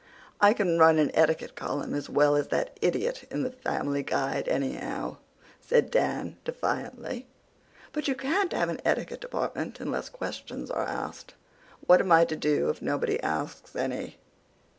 "I 0.39 0.53
can 0.53 0.79
run 0.79 0.97
an 0.97 1.11
etiquette 1.13 1.55
column 1.55 1.93
as 1.93 2.09
well 2.09 2.35
as 2.35 2.47
that 2.47 2.75
idiot 2.81 3.27
in 3.29 3.43
the 3.43 3.51
Family 3.51 4.01
Guide, 4.01 4.47
anyhow," 4.47 5.17
said 5.59 5.91
Dan 5.91 6.37
defiantly. 6.43 7.27
"But 7.93 8.07
you 8.07 8.15
can't 8.15 8.51
have 8.51 8.69
an 8.69 8.81
etiquette 8.83 9.21
department 9.21 9.79
unless 9.79 10.09
questions 10.09 10.71
are 10.71 10.87
asked. 10.87 11.35
What 11.85 12.01
am 12.01 12.11
I 12.11 12.25
to 12.25 12.35
do 12.35 12.69
if 12.69 12.81
nobody 12.81 13.21
asks 13.21 13.75
any?" 13.75 14.17